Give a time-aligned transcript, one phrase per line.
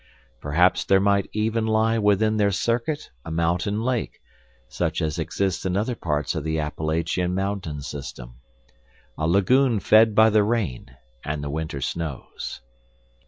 [0.41, 4.19] Perhaps there might even lie within their circuit a mountain lake,
[4.67, 8.37] such as exists in other parts of the Appalachian mountain system,
[9.15, 10.87] a lagoon fed by the rain
[11.23, 12.61] and the winter snows.